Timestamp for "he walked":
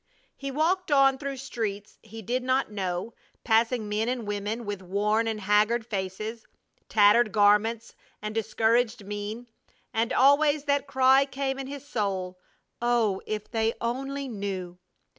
0.35-0.89